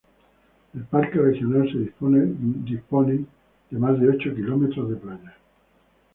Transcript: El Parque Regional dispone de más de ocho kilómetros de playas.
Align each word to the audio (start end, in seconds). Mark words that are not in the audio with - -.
El 0.73 0.81
Parque 0.85 1.13
Regional 1.21 1.61
dispone 2.65 3.19
de 3.69 3.77
más 3.77 3.99
de 4.01 4.09
ocho 4.09 4.33
kilómetros 4.33 4.89
de 4.89 4.95
playas. 4.95 5.35